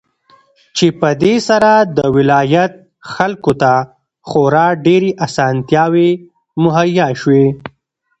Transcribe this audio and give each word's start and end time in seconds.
چې 0.75 0.87
په 0.99 1.09
دې 1.23 1.35
سره 1.49 1.71
د 1.97 1.99
ولايت 2.15 2.73
خلكو 3.13 3.51
ته 3.61 3.73
خورا 4.29 4.67
ډېرې 4.85 5.11
اسانتياوې 5.25 6.09
مهيا 6.63 7.07
شوې. 7.21 7.45